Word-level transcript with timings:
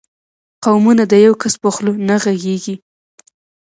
قومونه 0.63 1.03
د 1.11 1.13
یو 1.25 1.33
کس 1.41 1.53
په 1.63 1.69
خوله 1.73 1.93
نه 2.07 2.15
غږېږي. 2.23 2.75